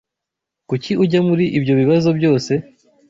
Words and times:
Kuki 0.69 0.91
ujya 1.03 1.19
muri 1.27 1.45
ibyo 1.57 1.73
bibazo 1.81 2.09
byose? 2.17 2.51